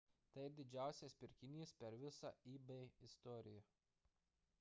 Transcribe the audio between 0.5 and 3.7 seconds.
didžiausias pirkinys per visą ebay istoriją